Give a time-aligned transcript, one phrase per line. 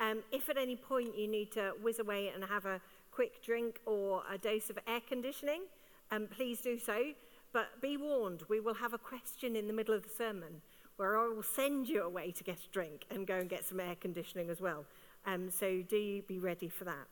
[0.00, 3.80] Um, if at any point you need to whiz away and have a quick drink
[3.84, 5.62] or a dose of air conditioning,
[6.10, 7.12] um, please do so.
[7.52, 10.62] But be warned, we will have a question in the middle of the sermon
[10.96, 13.80] where I will send you away to get a drink and go and get some
[13.80, 14.84] air conditioning as well.
[15.26, 17.08] Um, so do be ready for that.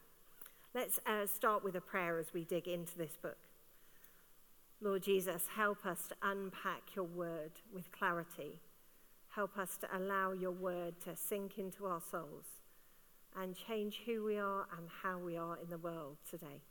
[0.75, 3.39] Let's uh, start with a prayer as we dig into this book.
[4.81, 8.61] Lord Jesus, help us to unpack your word with clarity.
[9.31, 12.58] Help us to allow your word to sink into our souls
[13.41, 16.63] and change who we are and how we are in the world today.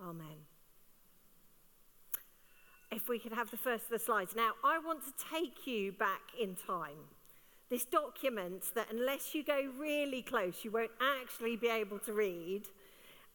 [0.00, 0.46] Amen.
[2.90, 4.34] If we could have the first of the slides.
[4.36, 7.08] Now, I want to take you back in time.
[7.70, 12.64] This document that, unless you go really close, you won't actually be able to read.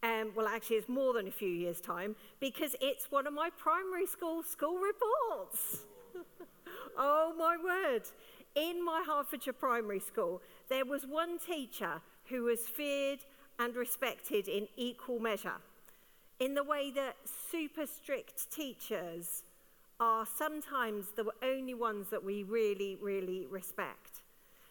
[0.03, 3.49] Um, well, actually, it's more than a few years' time because it's one of my
[3.57, 5.81] primary school school reports.
[6.97, 8.03] oh, my word
[8.57, 13.19] in my Hertfordshire primary school, there was one teacher who was feared
[13.59, 15.59] and respected in equal measure,
[16.39, 19.43] in the way that super strict teachers
[19.99, 24.21] are sometimes the only ones that we really, really respect.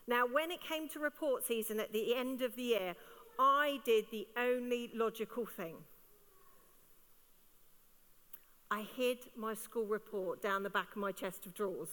[0.06, 2.94] Now, when it came to report season at the end of the year,
[3.38, 5.75] I did the only logical thing.
[8.70, 11.88] I hid my school report down the back of my chest of drawers.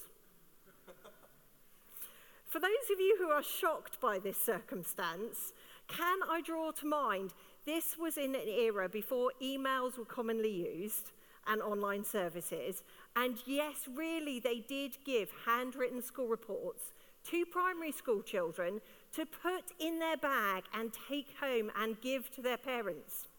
[2.53, 5.53] For those of you who are shocked by this circumstance,
[5.87, 7.33] can I draw to mind
[7.65, 11.13] this was in an era before emails were commonly used
[11.47, 12.83] and online services.
[13.15, 16.93] And yes, really, they did give handwritten school reports
[17.31, 18.81] to primary school children
[19.13, 23.29] to put in their bag and take home and give to their parents.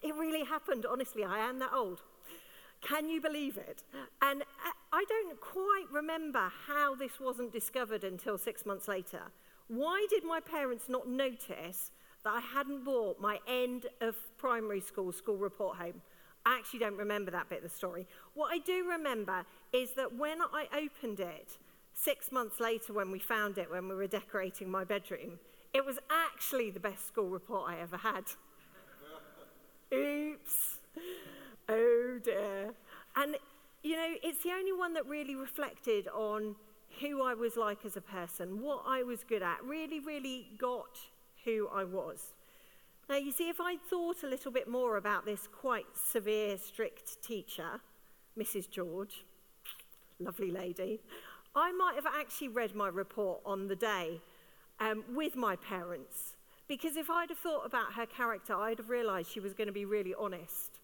[0.00, 1.22] It really happened, honestly.
[1.22, 2.00] I am that old.
[2.80, 3.82] Can you believe it?
[4.22, 4.79] And quite
[5.92, 9.22] remember how this wasn't discovered until six months later.
[9.68, 11.92] Why did my parents not notice
[12.24, 16.02] that I hadn't brought my end of primary school school report home?
[16.44, 18.06] I actually don't remember that bit of the story.
[18.34, 21.58] What I do remember is that when I opened it,
[21.94, 25.38] six months later when we found it, when we were decorating my bedroom,
[25.74, 28.24] it was actually the best school report I ever had.
[29.94, 30.78] Oops.
[31.68, 32.74] Oh dear.
[33.16, 33.36] And,
[33.82, 36.54] you know, it's the only one that really reflected on
[37.00, 40.98] who I was like as a person, what I was good at, really, really got
[41.44, 42.34] who I was.
[43.08, 47.22] Now, you see, if I'd thought a little bit more about this quite severe, strict
[47.22, 47.80] teacher,
[48.38, 48.70] Mrs.
[48.70, 49.24] George,
[50.18, 51.00] lovely lady,
[51.54, 54.20] I might have actually read my report on the day
[54.78, 56.36] um, with my parents.
[56.68, 59.72] Because if I'd have thought about her character, I'd have realized she was going to
[59.72, 60.79] be really honest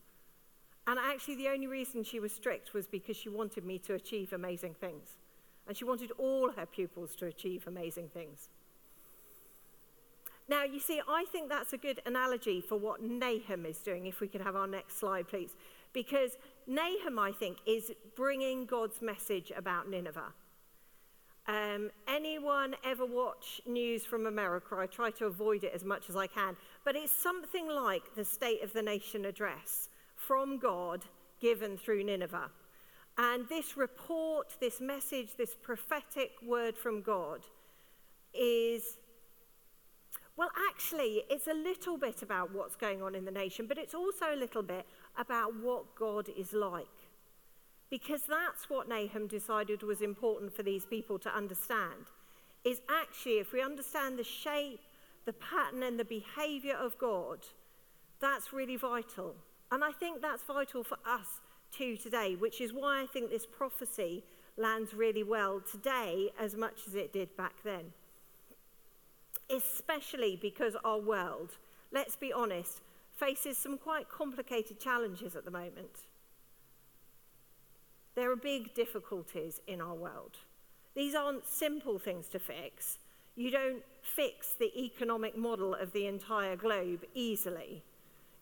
[0.87, 4.33] and actually, the only reason she was strict was because she wanted me to achieve
[4.33, 5.19] amazing things.
[5.67, 8.49] And she wanted all her pupils to achieve amazing things.
[10.49, 14.21] Now, you see, I think that's a good analogy for what Nahum is doing, if
[14.21, 15.57] we could have our next slide, please.
[15.93, 16.33] Because
[16.69, 20.33] Nahum, I think, is bringing God's message about Nineveh.
[21.49, 24.77] Um, anyone ever watch news from America?
[24.79, 26.57] I try to avoid it as much as I can.
[26.85, 29.89] But it's something like the State of the Nation address
[30.27, 31.05] from God
[31.41, 32.51] given through Nineveh.
[33.19, 37.41] And this report, this message, this prophetic word from God
[38.35, 38.99] is,
[40.37, 43.95] well, actually, it's a little bit about what's going on in the nation, but it's
[43.95, 44.85] also a little bit
[45.19, 46.87] about what God is like.
[47.89, 52.11] Because that's what Nahum decided was important for these people to understand.
[52.65, 54.81] Is actually, if we understand the shape,
[55.25, 57.39] the pattern, and the behavior of God,
[58.21, 59.37] that's really vital.
[59.71, 61.41] And I think that's vital for us
[61.73, 64.23] too today, which is why I think this prophecy
[64.57, 67.93] lands really well today as much as it did back then.
[69.51, 71.53] Especially because our world,
[71.93, 72.81] let's be honest,
[73.15, 76.07] faces some quite complicated challenges at the moment.
[78.15, 80.39] There are big difficulties in our world.
[80.95, 82.99] These aren't simple things to fix.
[83.35, 87.83] You don't fix the economic model of the entire globe easily.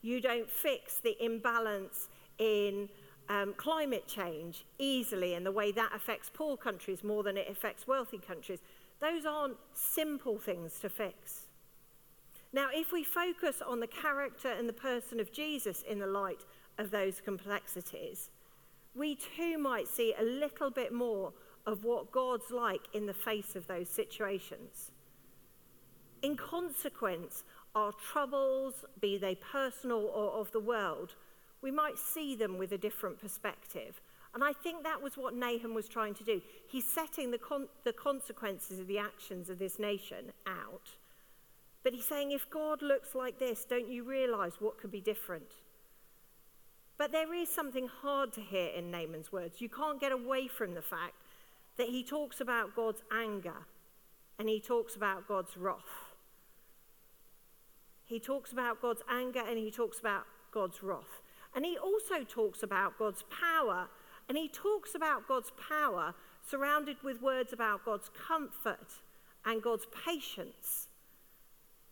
[0.05, 2.89] You don't fix the imbalance in
[3.27, 7.87] um, climate change easily and the way that affects poor countries more than it affects
[7.87, 8.59] wealthy countries.
[9.01, 11.47] Those aren't simple things to fix.
[12.53, 16.45] Now, if we focus on the character and the person of Jesus in the light
[16.77, 18.29] of those complexities,
[18.93, 21.33] we too might see a little bit more
[21.65, 24.91] of what God's like in the face of those situations.
[26.21, 27.43] In consequence,
[27.75, 31.15] our troubles, be they personal or of the world,
[31.61, 34.01] we might see them with a different perspective.
[34.33, 36.41] And I think that was what Nahum was trying to do.
[36.67, 40.89] He's setting the, con- the consequences of the actions of this nation out.
[41.83, 45.53] But he's saying, if God looks like this, don't you realize what could be different?
[46.97, 49.61] But there is something hard to hear in Nahum's words.
[49.61, 51.13] You can't get away from the fact
[51.77, 53.65] that he talks about God's anger
[54.39, 56.14] and he talks about God's wrath.
[58.05, 61.21] He talks about God's anger and he talks about God's wrath.
[61.55, 63.87] And he also talks about God's power
[64.27, 66.13] and he talks about God's power
[66.47, 69.01] surrounded with words about God's comfort
[69.45, 70.87] and God's patience.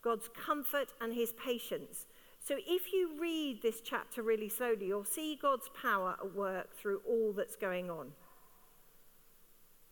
[0.02, 2.06] God's comfort and his patience.
[2.40, 7.00] So if you read this chapter really slowly, you'll see God's power at work through
[7.08, 8.12] all that's going on.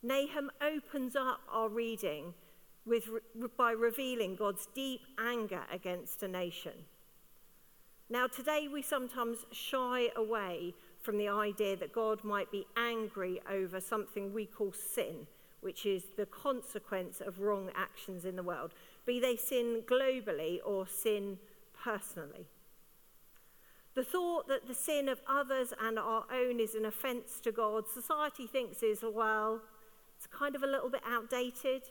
[0.02, 2.34] Nahum opens up our reading
[2.84, 3.08] with,
[3.56, 6.72] by revealing God's deep anger against a nation.
[8.10, 13.80] Now, today we sometimes shy away from the idea that God might be angry over
[13.80, 15.26] something we call sin,
[15.60, 18.72] which is the consequence of wrong actions in the world,
[19.06, 21.38] be they sin globally or sin
[21.82, 22.46] personally.
[23.94, 27.84] The thought that the sin of others and our own is an offence to God,
[27.88, 29.60] society thinks is, well,
[30.16, 31.82] it's kind of a little bit outdated.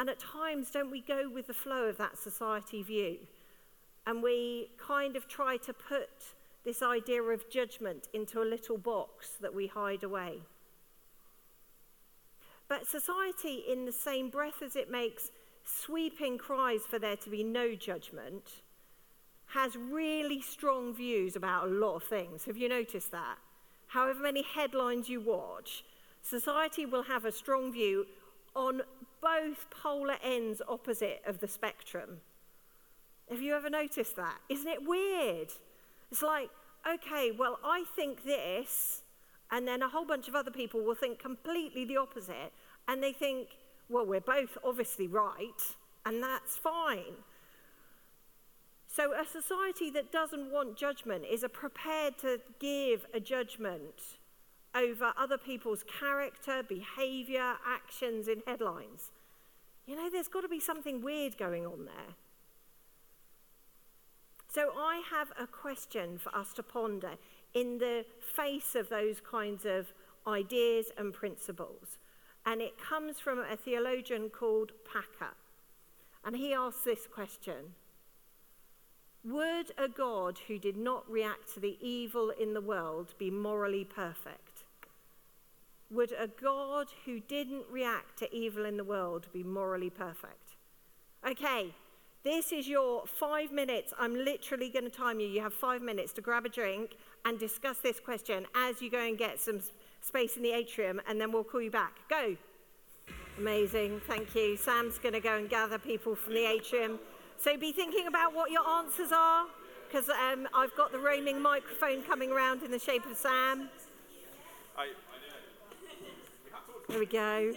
[0.00, 3.18] And at times, don't we go with the flow of that society view?
[4.06, 6.08] And we kind of try to put
[6.64, 10.38] this idea of judgment into a little box that we hide away.
[12.66, 15.32] But society, in the same breath as it makes
[15.66, 18.62] sweeping cries for there to be no judgment,
[19.48, 22.46] has really strong views about a lot of things.
[22.46, 23.36] Have you noticed that?
[23.88, 25.84] However many headlines you watch,
[26.22, 28.06] society will have a strong view
[28.54, 28.82] on
[29.20, 32.18] both polar ends opposite of the spectrum.
[33.30, 34.38] Have you ever noticed that?
[34.48, 35.48] Isn't it weird?
[36.10, 36.50] It's like,
[36.88, 39.02] okay, well, I think this,
[39.50, 42.52] and then a whole bunch of other people will think completely the opposite,
[42.88, 43.48] and they think,
[43.88, 45.62] well, we're both obviously right,
[46.04, 47.14] and that's fine.
[48.88, 54.18] So, a society that doesn't want judgment is prepared to give a judgment
[54.74, 59.10] over other people's character, behavior, actions in headlines.
[59.86, 62.14] You know, there's got to be something weird going on there.
[64.52, 67.12] So, I have a question for us to ponder
[67.54, 69.92] in the face of those kinds of
[70.26, 71.98] ideas and principles.
[72.46, 75.34] And it comes from a theologian called Packer.
[76.24, 77.74] And he asks this question
[79.24, 83.84] Would a God who did not react to the evil in the world be morally
[83.84, 84.49] perfect?
[85.90, 90.54] Would a God who didn't react to evil in the world be morally perfect?
[91.28, 91.74] Okay,
[92.22, 93.92] this is your five minutes.
[93.98, 95.26] I'm literally going to time you.
[95.26, 99.00] You have five minutes to grab a drink and discuss this question as you go
[99.00, 99.58] and get some
[100.00, 101.96] space in the atrium, and then we'll call you back.
[102.08, 102.36] Go.
[103.36, 104.00] Amazing.
[104.06, 104.56] Thank you.
[104.56, 107.00] Sam's going to go and gather people from the atrium.
[107.36, 109.46] So be thinking about what your answers are,
[109.88, 113.70] because um, I've got the roaming microphone coming around in the shape of Sam.
[116.90, 117.52] There we go.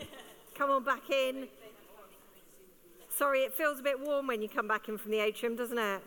[0.54, 1.48] Come on back in.
[3.10, 5.78] Sorry, it feels a bit warm when you come back in from the atrium, doesn't
[5.78, 6.02] it?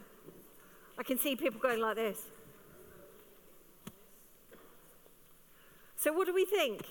[0.96, 2.22] I can see people going like this.
[5.96, 6.82] So, what do we think?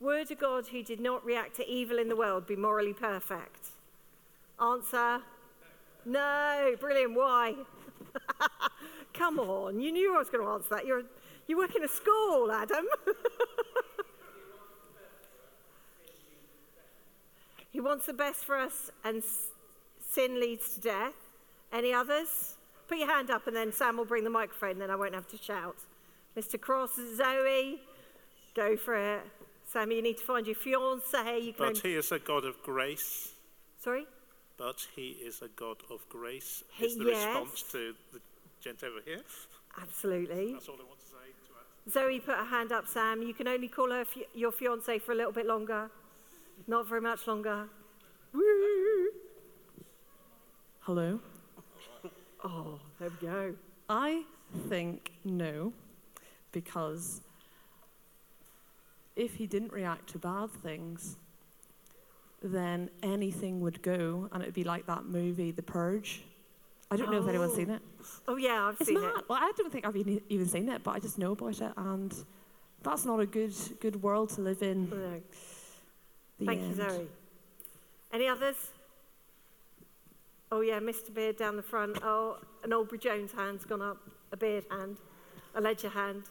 [0.00, 3.68] Would a God who did not react to evil in the world be morally perfect?
[4.60, 5.22] Answer
[6.04, 6.74] no.
[6.80, 7.14] Brilliant.
[7.14, 7.54] Why?
[9.12, 10.86] Come on, you knew I was going to answer that.
[10.86, 11.02] You're,
[11.46, 12.86] you work in a school, Adam.
[17.76, 19.22] he wants the best for us, and
[20.00, 21.12] sin leads to death.
[21.70, 22.56] Any others?
[22.88, 25.28] Put your hand up, and then Sam will bring the microphone, then I won't have
[25.28, 25.76] to shout.
[26.34, 26.58] Mr.
[26.58, 27.82] Cross, Zoe,
[28.54, 29.20] go for it.
[29.70, 31.38] Sam, you need to find your fiance.
[31.38, 33.34] You can but he is a God of grace.
[33.78, 34.06] Sorry?
[34.56, 36.64] But he is a God of grace.
[36.72, 37.26] He, is the yes.
[37.26, 38.20] response to the
[38.62, 39.20] gent over here?
[39.82, 40.54] Absolutely.
[40.54, 41.28] That's all I want to say
[41.84, 43.20] to Zoe put her hand up, Sam.
[43.20, 45.90] You can only call her your fiance for a little bit longer.
[46.66, 47.68] Not very much longer.
[48.32, 49.08] Woo!
[50.80, 51.20] Hello.
[52.44, 53.54] Oh, there we go.
[53.88, 54.22] I
[54.68, 55.72] think no,
[56.52, 57.22] because
[59.16, 61.16] if he didn't react to bad things,
[62.42, 66.22] then anything would go, and it would be like that movie, The Purge.
[66.90, 67.82] I don't know if anyone's seen it.
[68.28, 69.12] Oh, oh, yeah, I've It's seen mad.
[69.18, 69.24] it.
[69.28, 71.72] Well, I don't think I've even even seen it, but I just know about it,
[71.76, 72.14] and
[72.82, 74.90] that's not a good good world to live in.
[74.90, 75.20] No.
[76.38, 76.74] The Thank you.
[76.74, 77.08] Zoe.
[78.12, 78.56] Any others?
[80.52, 81.12] Oh, yeah, Mr.
[81.12, 81.98] Beard down the front.
[82.02, 83.98] Oh, an Aubrey Jones hand's gone up.
[84.32, 84.98] A Beard hand.
[85.54, 86.24] A Ledger hand.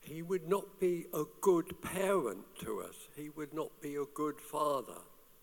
[0.00, 2.96] He would not be a good parent to us.
[3.16, 5.00] He would not be a good father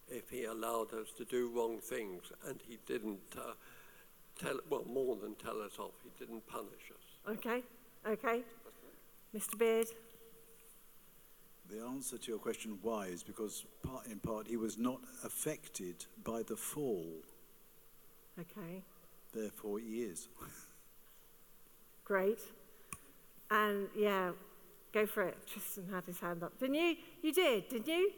[0.09, 2.23] if he allowed us to do wrong things.
[2.47, 3.53] And he didn't uh,
[4.39, 7.35] tell, well, more than tell us off, he didn't punish us.
[7.37, 7.63] Okay,
[8.07, 8.41] okay.
[9.35, 9.57] Mr.
[9.57, 9.87] Beard.
[11.69, 16.05] The answer to your question why is because, part, in part, he was not affected
[16.23, 17.05] by the fall.
[18.39, 18.83] Okay,
[19.33, 20.29] Therefore, he is.
[22.05, 22.39] great.
[23.51, 24.31] And yeah,
[24.93, 25.37] go for it.
[25.45, 26.57] Tristan had his hand up.
[26.59, 26.95] Didn't you?
[27.21, 28.11] You did, didn't you?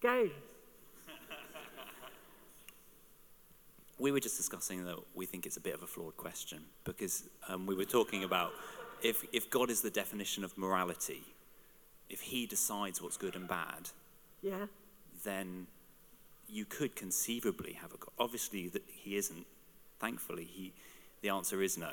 [0.00, 0.28] Go.
[3.98, 7.28] We were just discussing that we think it's a bit of a flawed question because
[7.48, 8.50] um, we were talking about
[9.02, 11.22] if, if God is the definition of morality,
[12.08, 13.90] if he decides what's good and bad,
[14.42, 14.66] Yeah.
[15.24, 15.66] then
[16.48, 18.10] you could conceivably have a God.
[18.18, 19.46] Obviously, that he isn't.
[19.98, 20.72] Thankfully, he,
[21.22, 21.92] the answer is no.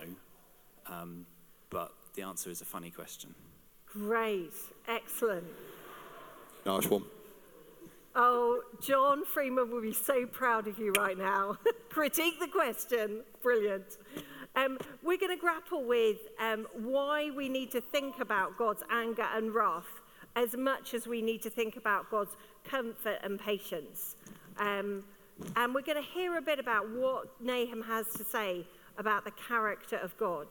[0.87, 1.25] Um,
[1.69, 3.33] but the answer is a funny question.
[3.85, 4.53] Great.
[4.87, 5.45] Excellent.
[6.65, 7.03] Nice one.
[8.15, 11.57] Oh, John Freeman will be so proud of you right now.
[11.89, 13.21] Critique the question.
[13.41, 13.97] Brilliant.
[14.59, 19.25] Um, we're going to grapple with um, why we need to think about God's anger
[19.33, 19.87] and wrath
[20.35, 22.35] as much as we need to think about God's
[22.65, 24.17] comfort and patience.
[24.57, 25.05] Um,
[25.55, 28.65] and we're going to hear a bit about what Nahum has to say
[28.97, 30.47] about the character of God.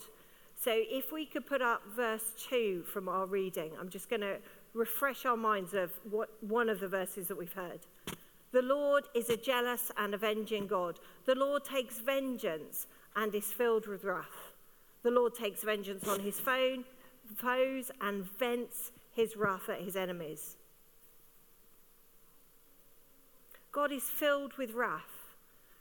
[0.59, 4.39] So if we could put up verse 2 from our reading, I'm just going to
[4.73, 7.81] refresh our minds of what, one of the verses that we've heard.
[8.53, 10.99] The Lord is a jealous and avenging God.
[11.27, 12.87] The Lord takes vengeance
[13.19, 14.53] and is filled with wrath.
[15.03, 16.85] The Lord takes vengeance on his phone,
[17.37, 20.57] foes and vents his wrath at his enemies.
[23.73, 25.35] God is filled with wrath.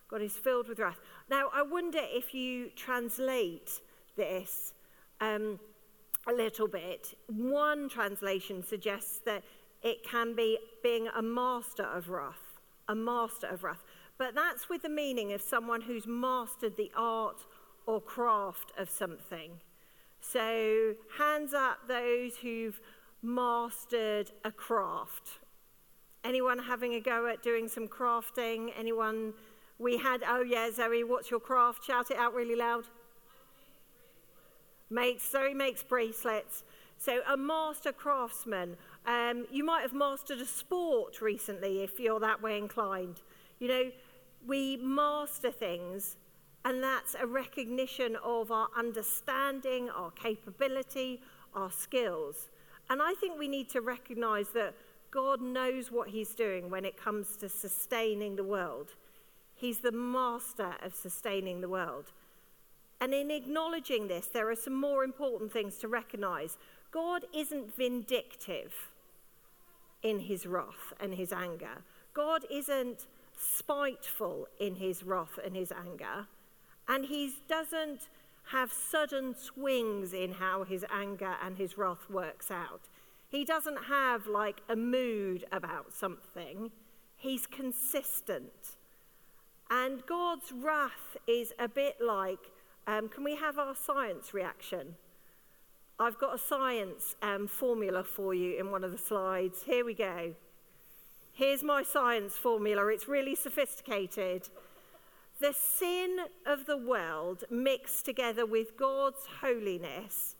[0.10, 1.00] God is filled with wrath.
[1.29, 3.82] Now, I wonder if you translate
[4.15, 4.74] this
[5.22, 5.60] um,
[6.27, 7.13] a little bit.
[7.27, 9.44] One translation suggests that
[9.84, 13.84] it can be being a master of wrath, a master of wrath.
[14.17, 17.45] But that's with the meaning of someone who's mastered the art
[17.86, 19.51] or craft of something.
[20.19, 22.79] So, hands up those who've
[23.21, 25.39] mastered a craft.
[26.24, 28.71] Anyone having a go at doing some crafting?
[28.77, 29.33] Anyone?
[29.79, 31.86] We had, oh yeah, Zoe, what's your craft?
[31.86, 32.86] Shout it out really loud.
[34.89, 36.63] Makes, Zoe makes bracelets.
[36.97, 38.75] So, a master craftsman.
[39.05, 43.21] Um, you might have mastered a sport recently if you're that way inclined.
[43.59, 43.91] You know,
[44.48, 46.18] we master things,
[46.66, 51.22] and that's a recognition of our understanding, our capability,
[51.54, 52.50] our skills.
[52.89, 54.74] And I think we need to recognize that
[55.12, 58.96] God knows what He's doing when it comes to sustaining the world.
[59.56, 62.12] He's the master of sustaining the world.
[63.00, 66.58] And in acknowledging this, there are some more important things to recognize.
[66.92, 68.74] God isn't vindictive
[70.01, 71.84] in his wrath and his anger.
[72.13, 76.27] God isn't spiteful in his wrath and his anger.
[76.88, 78.10] And he doesn't
[78.51, 82.89] have sudden swings in how his anger and his wrath works out.
[83.29, 86.72] He doesn't have like a mood about something.
[87.15, 88.77] He's consistent.
[89.70, 92.39] And God's wrath is a bit like
[92.88, 94.96] um, can we have our science reaction?
[96.00, 99.63] I've got a science um, formula for you in one of the slides.
[99.63, 100.34] Here we go.
[101.38, 102.88] Here's my science formula.
[102.88, 104.50] It's really sophisticated.
[105.39, 106.17] The sin
[106.48, 110.34] of the world mixed together with God's holiness,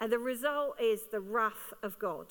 [0.00, 2.26] and the result is the wrath of God.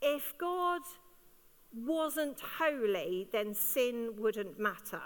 [0.00, 0.80] If God
[1.76, 5.02] wasn't holy, then sin wouldn't matter.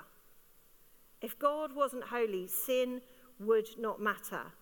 [1.20, 3.00] If God wasn't holy, sin
[3.40, 4.52] would not matter.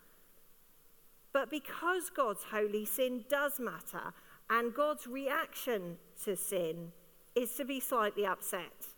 [1.35, 4.15] But because God's holy, sin does matter,
[4.51, 6.93] and God's reaction to sin
[7.35, 8.89] is to be slightly upset.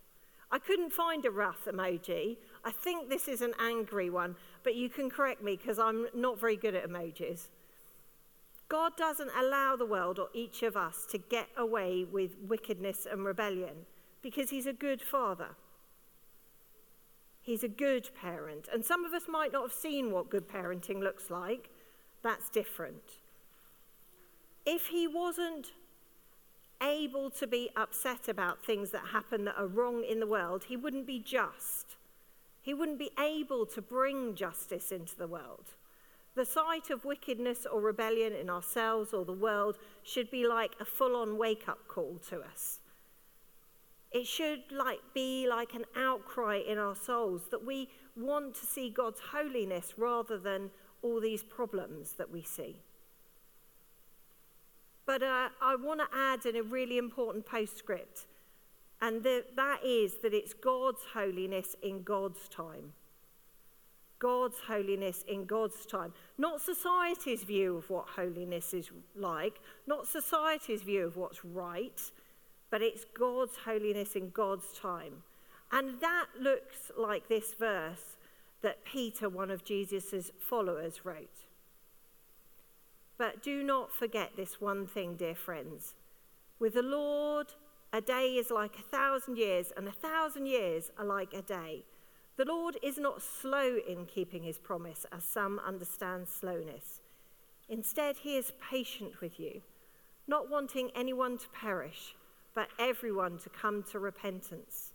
[0.51, 2.37] I couldn't find a wrath emoji.
[2.65, 6.39] I think this is an angry one, but you can correct me because I'm not
[6.39, 7.49] very good at emojis.
[8.69, 13.25] God doesn't allow the world or each of us to get away with wickedness and
[13.25, 13.87] rebellion
[14.23, 15.51] because He's a good Father.
[17.43, 18.69] He's a good parent.
[18.73, 21.71] And some of us might not have seen what good parenting looks like.
[22.23, 23.19] That's different.
[24.67, 25.73] If he wasn't
[26.83, 30.77] able to be upset about things that happen that are wrong in the world, he
[30.77, 31.97] wouldn't be just.
[32.61, 35.75] He wouldn't be able to bring justice into the world.
[36.35, 40.85] The sight of wickedness or rebellion in ourselves or the world should be like a
[40.85, 42.81] full on wake up call to us.
[44.11, 48.91] It should like be like an outcry in our souls that we want to see
[48.91, 50.71] God's holiness rather than
[51.03, 52.81] all these problems that we see.
[55.07, 58.27] But uh, I want to add in a really important postscript,
[59.01, 62.93] and the, that is that it's God's holiness in God's time.
[64.19, 66.13] God's holiness in God's time.
[66.39, 72.01] Not society's view of what holiness is like, not society's view of what's right,
[72.71, 75.23] but it's God's holiness in God's time.
[75.71, 78.17] And that looks like this verse
[78.63, 81.46] that Peter, one of Jesus' followers, wrote.
[83.19, 85.95] But do not forget this one thing, dear friends.
[86.59, 87.55] With the Lord,
[87.93, 91.85] a day is like a thousand years, and a thousand years are like a day.
[92.37, 97.01] The Lord is not slow in keeping his promise, as some understand slowness.
[97.69, 99.63] Instead, he is patient with you,
[100.29, 102.15] not wanting anyone to perish,
[102.55, 104.93] but everyone to come to repentance.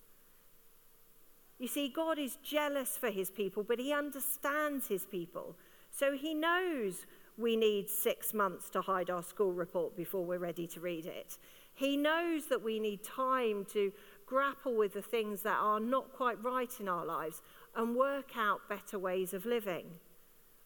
[1.57, 5.55] You see, God is jealous for his people, but he understands his people.
[5.91, 7.05] So he knows
[7.41, 11.37] we need six months to hide our school report before we're ready to read it.
[11.73, 13.91] He knows that we need time to
[14.25, 17.41] grapple with the things that are not quite right in our lives
[17.75, 19.85] and work out better ways of living.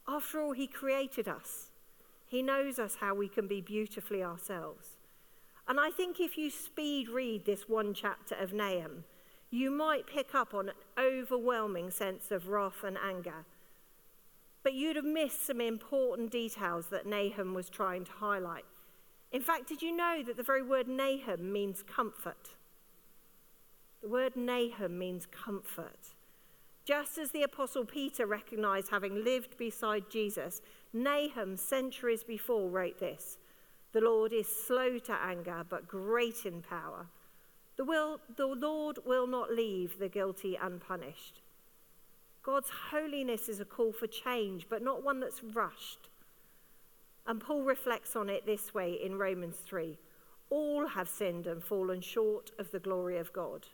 [0.07, 1.69] After all, He created us,
[2.27, 4.97] He knows us how we can be beautifully ourselves.
[5.67, 9.03] And I think if you speed read this one chapter of Nahum,
[9.49, 13.45] you might pick up on an overwhelming sense of wrath and anger
[14.65, 18.65] but you'd have missed some important details that Nahum was trying to highlight.
[19.31, 22.55] In fact, did you know that the very word Nahum means comfort?
[24.01, 26.15] The word Nahum means comfort.
[26.83, 30.63] Just as the Apostle Peter recognized having lived beside Jesus,
[30.93, 33.37] Nahum, centuries before, wrote this
[33.93, 37.05] The Lord is slow to anger, but great in power.
[37.77, 41.41] The, will, the Lord will not leave the guilty unpunished.
[42.45, 46.09] God's holiness is a call for change, but not one that's rushed.
[47.25, 49.97] And Paul reflects on it this way in Romans 3
[50.51, 53.65] All have sinned and fallen short of the glory of God.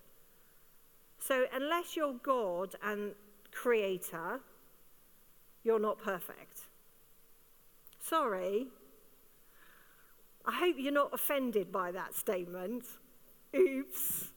[1.20, 3.12] So, unless you're God and
[3.52, 4.40] creator,
[5.66, 6.62] you're not perfect.
[8.00, 8.68] Sorry.
[10.46, 12.86] I hope you're not offended by that statement.
[13.54, 14.32] Oops.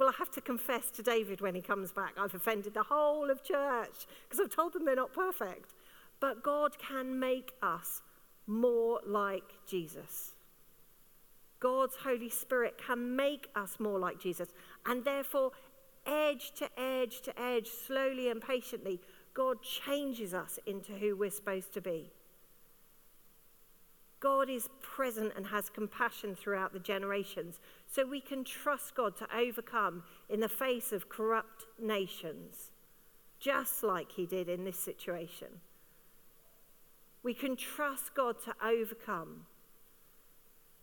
[0.00, 3.30] Well, I have to confess to David when he comes back, I've offended the whole
[3.30, 5.74] of church because I've told them they're not perfect.
[6.20, 8.00] But God can make us
[8.46, 10.32] more like Jesus.
[11.60, 14.48] God's Holy Spirit can make us more like Jesus.
[14.86, 15.50] And therefore,
[16.06, 19.02] edge to edge to edge, slowly and patiently,
[19.34, 22.10] God changes us into who we're supposed to be.
[24.20, 29.26] God is present and has compassion throughout the generations, so we can trust God to
[29.34, 32.70] overcome in the face of corrupt nations,
[33.38, 35.48] just like he did in this situation.
[37.22, 39.46] We can trust God to overcome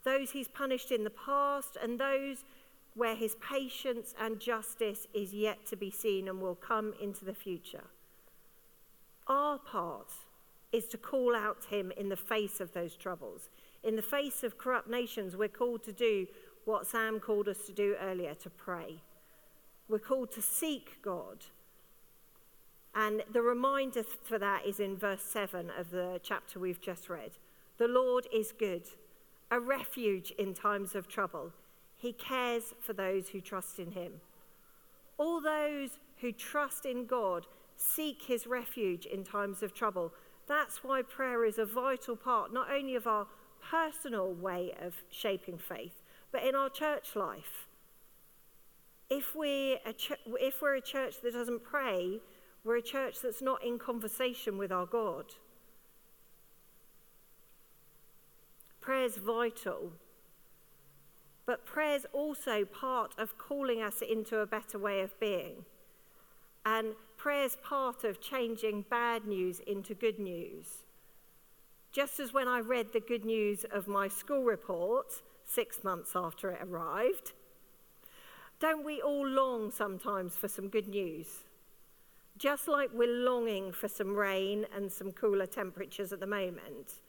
[0.07, 2.45] those he's punished in the past and those
[2.93, 7.33] where his patience and justice is yet to be seen and will come into the
[7.33, 7.83] future.
[9.27, 10.11] Our part
[10.71, 13.49] is to call out to him in the face of those troubles.
[13.83, 16.27] In the face of corrupt nations, we're called to do
[16.65, 19.01] what Sam called us to do earlier to pray.
[19.87, 21.45] We're called to seek God.
[22.93, 27.31] And the reminder for that is in verse 7 of the chapter we've just read.
[27.77, 28.83] The Lord is good,
[29.51, 31.53] a refuge in times of trouble.
[31.95, 34.13] He cares for those who trust in him.
[35.17, 40.11] All those who trust in God seek his refuge in times of trouble
[40.47, 43.27] that's why prayer is a vital part, not only of our
[43.61, 47.67] personal way of shaping faith, but in our church life.
[49.09, 52.19] If we're, a ch- if we're a church that doesn't pray,
[52.63, 55.25] we're a church that's not in conversation with our God.
[58.81, 59.93] Prayer's vital,
[61.45, 65.65] but prayer's also part of calling us into a better way of being.
[66.65, 70.83] And prayer's part of changing bad news into good news.
[71.91, 76.51] Just as when I read the good news of my school report six months after
[76.51, 77.33] it arrived,
[78.59, 81.43] don't we all long sometimes for some good news?
[82.37, 86.99] Just like we're longing for some rain and some cooler temperatures at the moment.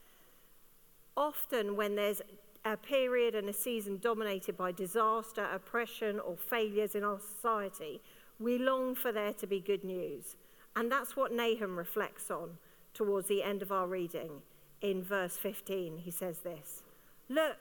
[1.16, 2.22] Often, when there's
[2.64, 8.00] a period and a season dominated by disaster, oppression, or failures in our society,
[8.38, 10.36] we long for there to be good news.
[10.76, 12.58] And that's what Nahum reflects on
[12.94, 14.30] towards the end of our reading.
[14.80, 16.82] In verse 15, he says this
[17.28, 17.58] Look,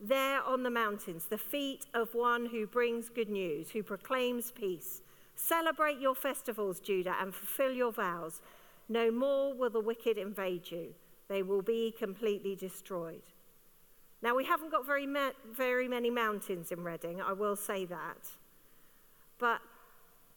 [0.00, 5.02] there on the mountains, the feet of one who brings good news, who proclaims peace.
[5.36, 8.40] Celebrate your festivals, Judah, and fulfill your vows.
[8.88, 10.94] No more will the wicked invade you,
[11.28, 13.22] they will be completely destroyed.
[14.22, 18.30] Now, we haven't got very, ma- very many mountains in Reading, I will say that.
[19.38, 19.60] But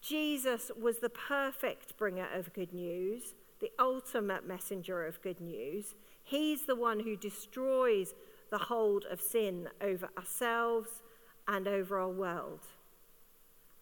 [0.02, 5.96] Jesus was the perfect bringer of good news, the ultimate messenger of good news.
[6.24, 8.14] He's the one who destroys
[8.50, 11.02] the hold of sin over ourselves
[11.48, 12.62] and over our world.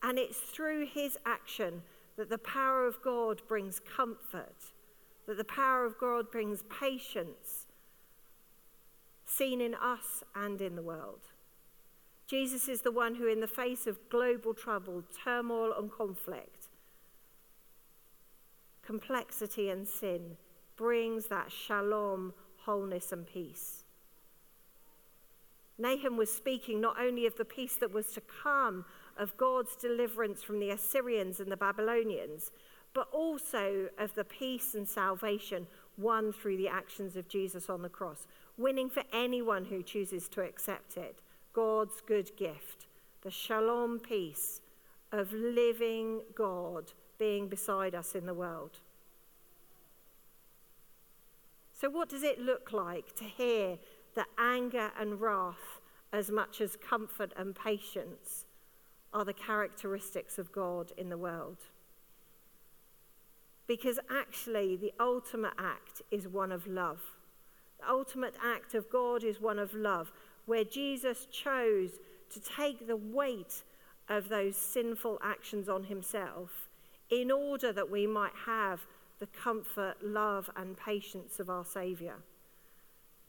[0.02, 1.82] And it's through his action
[2.18, 4.74] that the power of God brings comfort,
[5.28, 7.68] that the power of God brings patience
[9.26, 11.22] seen in us and in the world.
[12.28, 16.68] Jesus is the one who, in the face of global trouble, turmoil, and conflict,
[18.84, 20.38] complexity, and sin,
[20.76, 23.84] brings that shalom, wholeness, and peace.
[25.78, 28.86] Nahum was speaking not only of the peace that was to come,
[29.18, 32.52] of God's deliverance from the Assyrians and the Babylonians,
[32.94, 37.90] but also of the peace and salvation won through the actions of Jesus on the
[37.90, 38.26] cross,
[38.58, 41.20] winning for anyone who chooses to accept it.
[41.56, 42.86] God's good gift,
[43.22, 44.60] the shalom peace
[45.14, 48.80] of living God being beside us in the world.
[51.72, 53.78] So, what does it look like to hear
[54.16, 55.80] that anger and wrath,
[56.12, 58.46] as much as comfort and patience,
[59.14, 61.58] are the characteristics of God in the world?
[63.66, 67.02] Because actually, the ultimate act is one of love.
[67.80, 70.12] The ultimate act of God is one of love,
[70.46, 71.92] where Jesus chose
[72.30, 73.64] to take the weight
[74.10, 76.68] of those sinful actions on himself
[77.10, 78.82] in order that we might have
[79.20, 82.16] the comfort, love, and patience of our Saviour.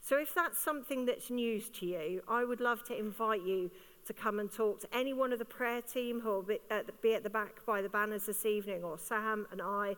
[0.01, 3.71] So, if that's something that's news to you, I would love to invite you
[4.05, 6.87] to come and talk to any one of the prayer team who will be at
[6.87, 9.95] the, be at the back by the banners this evening, or Sam and I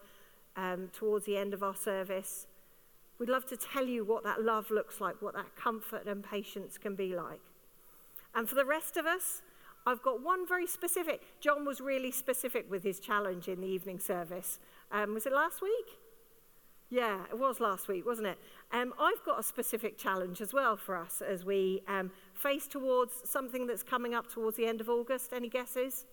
[0.55, 2.47] um, towards the end of our service.
[3.19, 6.77] We'd love to tell you what that love looks like, what that comfort and patience
[6.77, 7.41] can be like.
[8.33, 9.41] And for the rest of us,
[9.85, 11.21] I've got one very specific.
[11.41, 14.59] John was really specific with his challenge in the evening service.
[14.91, 15.97] Um, was it last week?
[16.89, 18.39] Yeah, it was last week, wasn't it?
[18.71, 23.13] Um, I've got a specific challenge as well for us as we um, face towards
[23.29, 25.31] something that's coming up towards the end of August.
[25.33, 26.05] Any guesses?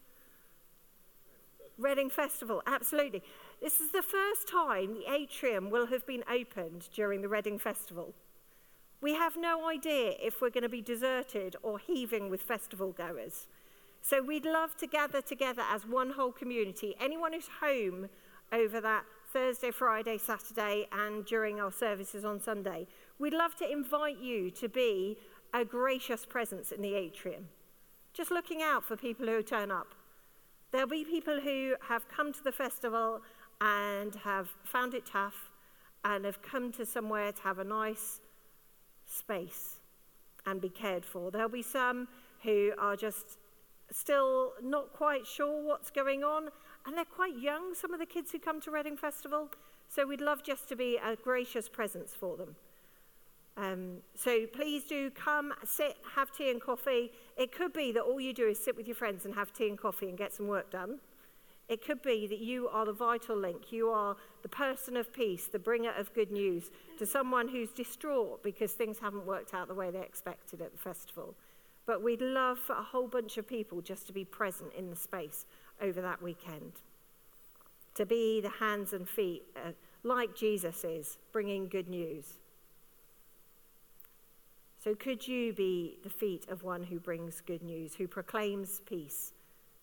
[1.79, 3.23] Reading Festival, absolutely.
[3.61, 8.15] This is the first time the atrium will have been opened during the Reading Festival.
[9.01, 13.49] We have no idea if we're going to be deserted or heaving with festival goers.
[14.03, 16.95] So we'd love to gather together as one whole community.
[17.01, 18.09] Anyone who's home
[18.53, 22.87] over that Thursday, Friday, Saturday, and during our services on Sunday,
[23.19, 25.17] we'd love to invite you to be
[25.55, 27.49] a gracious presence in the atrium.
[28.13, 29.95] Just looking out for people who turn up.
[30.73, 33.23] There'll be people who have come to the festival
[33.61, 35.51] and have found it tough
[36.05, 38.21] and have come to somewhere to have a nice
[39.07, 39.81] space
[40.45, 41.31] and be cared for.
[41.31, 42.09] There'll be some
[42.43, 43.39] who are just
[43.91, 46.49] still not quite sure what's going on,
[46.87, 49.51] and they're quite young, some of the kids who come to Reading Festival.
[49.89, 52.57] So we'd love just to be a gracious presence for them.
[53.57, 57.11] Um, so please do come, sit, have tea and coffee.
[57.37, 59.69] It could be that all you do is sit with your friends and have tea
[59.69, 60.99] and coffee and get some work done.
[61.69, 63.73] It could be that you are the vital link.
[63.73, 68.43] You are the person of peace, the bringer of good news to someone who's distraught
[68.43, 71.35] because things haven't worked out the way they expected at the festival.
[71.85, 74.97] But we'd love for a whole bunch of people just to be present in the
[74.97, 75.45] space
[75.81, 76.73] over that weekend.
[77.97, 79.71] To be the hands and feet, uh,
[80.05, 82.39] like Jesus is, bringing good news.
[84.83, 89.33] So, could you be the feet of one who brings good news, who proclaims peace?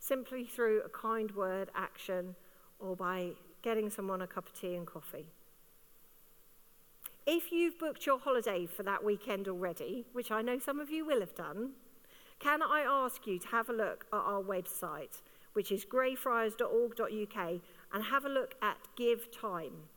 [0.04, 2.36] Simply through a kind word, action,
[2.80, 5.26] or by getting someone a cup of tea and coffee.
[7.26, 11.06] If you've booked your holiday for that weekend already, which I know some of you
[11.06, 11.72] will have done,
[12.40, 15.22] can I ask you to have a look at our website,
[15.54, 17.62] which is greyfriars.org.uk,
[17.94, 19.88] and have a look at Give Time.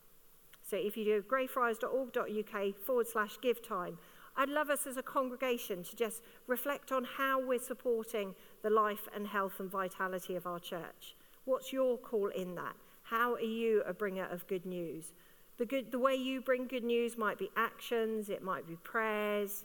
[0.62, 3.98] So if you do greyfriars.org.uk forward slash give time,
[4.36, 9.08] I'd love us as a congregation to just reflect on how we're supporting the life
[9.14, 11.16] and health and vitality of our church.
[11.44, 12.76] What's your call in that?
[13.04, 15.14] How are you a bringer of good news?
[15.58, 19.64] The, good, the way you bring good news might be actions, it might be prayers,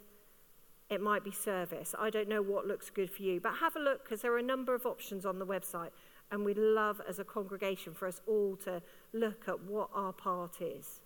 [0.88, 1.94] It might be service.
[1.98, 4.38] I don't know what looks good for you, but have a look because there are
[4.38, 5.90] a number of options on the website.
[6.30, 8.80] And we'd love as a congregation for us all to
[9.12, 11.01] look at what our part is.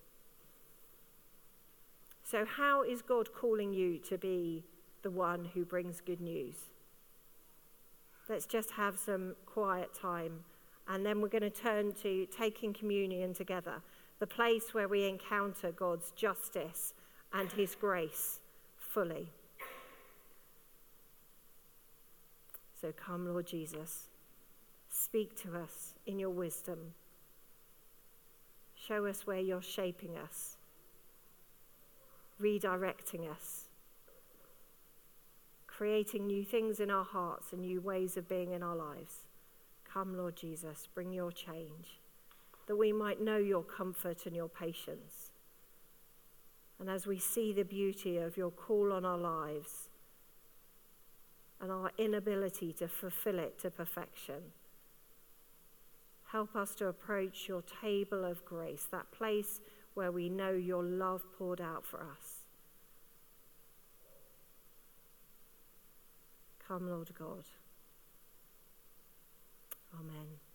[2.29, 4.65] So, how is God calling you to be
[5.03, 6.57] the one who brings good news?
[8.29, 10.41] Let's just have some quiet time.
[10.89, 13.81] And then we're going to turn to taking communion together,
[14.19, 16.95] the place where we encounter God's justice
[17.33, 18.41] and his grace
[18.77, 19.29] fully.
[22.81, 24.09] So come, Lord Jesus.
[24.91, 26.95] Speak to us in your wisdom.
[28.75, 30.56] Show us where you're shaping us,
[32.41, 33.69] redirecting us,
[35.67, 39.27] creating new things in our hearts and new ways of being in our lives.
[39.85, 42.01] Come, Lord Jesus, bring your change,
[42.67, 45.31] that we might know your comfort and your patience.
[46.79, 49.89] And as we see the beauty of your call on our lives,
[51.61, 54.53] and our inability to fulfill it to perfection.
[56.33, 59.61] Help us to approach your table of grace, that place
[59.97, 62.45] where we know your love poured out for us.
[66.69, 67.45] Come, Lord God.
[69.99, 70.46] Amen.